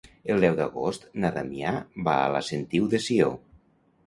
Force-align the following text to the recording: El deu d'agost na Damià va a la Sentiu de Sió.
El 0.35 0.39
deu 0.45 0.55
d'agost 0.59 1.05
na 1.25 1.31
Damià 1.35 1.75
va 2.09 2.17
a 2.23 2.33
la 2.37 2.43
Sentiu 2.49 2.89
de 2.97 3.03
Sió. 3.11 3.31